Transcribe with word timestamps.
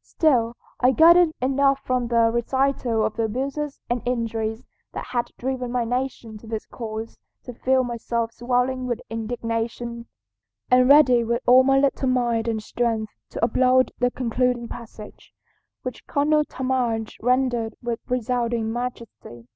Still 0.00 0.56
I 0.80 0.92
gathered 0.92 1.32
enough 1.42 1.80
from 1.84 2.06
the 2.08 2.30
recital 2.32 3.04
of 3.04 3.14
the 3.16 3.24
abuses 3.24 3.78
and 3.90 4.00
injuries 4.06 4.64
that 4.94 5.04
had 5.04 5.30
driven 5.36 5.70
my 5.70 5.84
nation 5.84 6.38
to 6.38 6.46
this 6.46 6.64
course 6.64 7.18
to 7.44 7.52
feel 7.52 7.84
myself 7.84 8.32
swelling 8.32 8.86
with 8.86 9.02
indignation, 9.10 10.06
and 10.70 10.88
ready 10.88 11.24
with 11.24 11.42
all 11.46 11.62
my 11.62 11.78
little 11.78 12.08
mind 12.08 12.48
and 12.48 12.62
strength 12.62 13.12
to 13.32 13.44
applaud 13.44 13.92
the 13.98 14.10
concluding 14.10 14.66
passage, 14.66 15.34
which 15.82 16.06
Colonel 16.06 16.42
Talmadge 16.46 17.18
rendered 17.20 17.74
with 17.82 18.00
resounding 18.08 18.72
majesty. 18.72 19.46